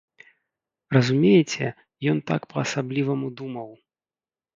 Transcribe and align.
Разумееце, 0.95 1.67
ён 2.11 2.17
так 2.31 2.41
па-асабліваму 2.53 3.27
думаў. 3.43 3.69